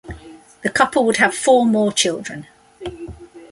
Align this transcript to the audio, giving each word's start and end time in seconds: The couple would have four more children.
The 0.63 0.71
couple 0.71 1.05
would 1.05 1.17
have 1.17 1.35
four 1.35 1.63
more 1.63 1.91
children. 1.93 2.47